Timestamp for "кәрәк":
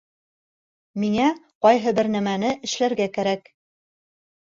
3.21-3.57